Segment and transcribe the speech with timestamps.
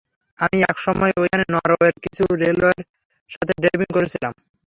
[0.39, 2.85] আমি এক সময় ঐখানে নরওয়ের কিছু রেসলারের
[3.31, 4.33] সাথে ড্রাইভিং করেছিলাম।